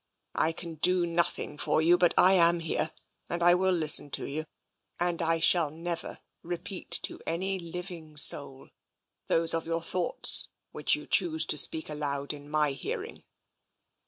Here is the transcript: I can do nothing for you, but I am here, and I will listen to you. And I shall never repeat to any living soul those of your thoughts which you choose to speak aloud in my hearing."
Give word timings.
I 0.33 0.51
can 0.51 0.77
do 0.77 1.05
nothing 1.05 1.59
for 1.59 1.79
you, 1.79 1.95
but 1.95 2.15
I 2.17 2.33
am 2.33 2.59
here, 2.61 2.91
and 3.29 3.43
I 3.43 3.53
will 3.53 3.71
listen 3.71 4.09
to 4.17 4.25
you. 4.27 4.45
And 4.99 5.21
I 5.21 5.37
shall 5.37 5.69
never 5.69 6.17
repeat 6.41 6.89
to 7.03 7.19
any 7.27 7.59
living 7.59 8.17
soul 8.17 8.69
those 9.27 9.53
of 9.53 9.67
your 9.67 9.83
thoughts 9.83 10.47
which 10.71 10.95
you 10.95 11.05
choose 11.05 11.45
to 11.45 11.57
speak 11.59 11.87
aloud 11.87 12.33
in 12.33 12.49
my 12.49 12.71
hearing." 12.71 13.21